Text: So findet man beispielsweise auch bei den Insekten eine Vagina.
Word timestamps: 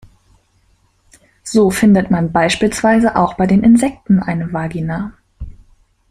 So 1.43 1.69
findet 1.69 2.09
man 2.09 2.31
beispielsweise 2.31 3.15
auch 3.15 3.35
bei 3.35 3.45
den 3.45 3.61
Insekten 3.63 4.17
eine 4.19 4.51
Vagina. 4.51 5.13